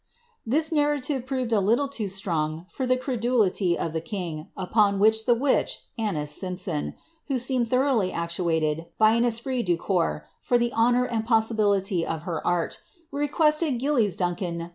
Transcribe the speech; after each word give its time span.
This 0.47 0.71
narrative 0.71 1.27
proved 1.27 1.53
a 1.53 1.59
little 1.59 1.87
too 1.87 2.09
strong 2.09 2.65
for 2.69 2.87
the 2.87 2.97
credulity 2.97 3.77
of 3.77 3.93
the 3.93 4.01
king, 4.01 4.49
upon 4.57 4.97
which 4.97 5.27
the 5.27 5.35
witch, 5.35 5.77
Annis 5.95 6.31
Simpson, 6.31 6.95
who 7.27 7.37
seemed 7.37 7.69
thoroughly 7.69 8.11
actuated 8.11 8.87
by 8.97 9.11
an 9.11 9.23
esprit 9.25 9.61
du 9.61 9.77
carps 9.77 10.27
for 10.41 10.57
the 10.57 10.73
honour 10.73 11.05
and 11.05 11.23
possibility 11.23 12.03
of 12.03 12.23
her 12.23 12.41
art, 12.47 12.79
requested 13.11 13.77
Gillies 13.77 14.15
Duncan 14.15 14.15
might' 14.15 14.15
Sir 14.15 14.15
James 14.15 14.17
Melville's 14.17 14.39
Memoirs, 14.39 14.39
p. 14.39 14.45
395. 14.45 14.69